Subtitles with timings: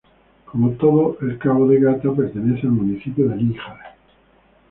[0.45, 3.95] Como todo el cabo de Gata, pertenece al municipio de Níjar.